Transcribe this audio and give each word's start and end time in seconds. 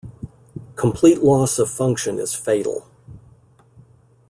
Complete 0.75 1.21
loss 1.23 1.59
of 1.59 1.69
function 1.69 2.17
is 2.17 2.33
fatal. 2.33 2.87